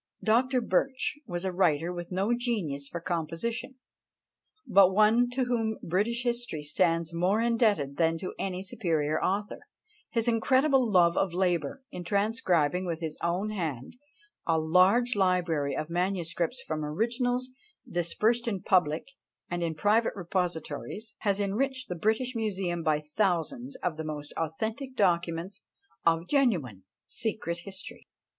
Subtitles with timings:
[0.23, 0.61] Dr.
[0.61, 3.75] Birch was a writer with no genius for composition,
[4.65, 9.59] but one to whom British history stands more indebted than to any superior author;
[10.09, 13.95] his incredible love of labour, in transcribing with his own hand
[14.47, 17.51] a large library of manuscripts from originals
[17.87, 19.05] dispersed in public
[19.51, 24.95] and in private repositories, has enriched the British Museum by thousands of the most authentic
[24.95, 25.61] documents
[26.03, 28.07] of genuine secret history.